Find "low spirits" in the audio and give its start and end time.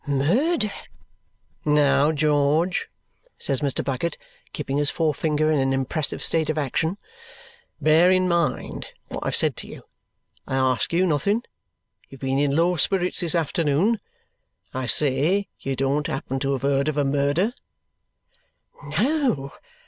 12.55-13.19